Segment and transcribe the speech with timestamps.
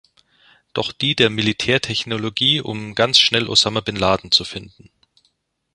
[0.73, 4.89] Doch die der Militärtechnologie, um ganz schnell Osama bin Laden zu finden.